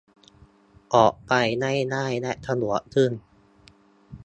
[0.95, 1.31] ออกไป
[1.61, 3.11] ได้ง่ายและสะดวกขึ้น